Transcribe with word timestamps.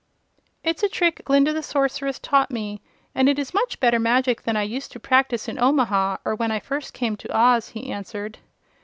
"It's 0.63 0.81
a 0.81 0.89
trick 0.89 1.21
Glinda 1.25 1.53
the 1.53 1.61
Sorceress 1.61 2.17
taught 2.17 2.49
me, 2.49 2.81
and 3.13 3.29
it 3.29 3.37
is 3.37 3.53
much 3.53 3.79
better 3.79 3.99
magic 3.99 4.41
than 4.41 4.57
I 4.57 4.63
used 4.63 4.91
to 4.93 4.99
practice 4.99 5.47
in 5.47 5.59
Omaha, 5.61 6.17
or 6.25 6.33
when 6.33 6.49
I 6.49 6.59
first 6.59 6.95
came 6.95 7.15
to 7.17 7.37
Oz," 7.37 7.69
he 7.77 7.91
answered. 7.91 8.39